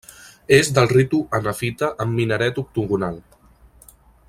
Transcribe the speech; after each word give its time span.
És 0.55 0.69
del 0.77 0.89
ritu 0.91 1.19
hanefita 1.39 1.91
amb 2.05 2.17
minaret 2.21 2.59
octogonal. 2.65 3.21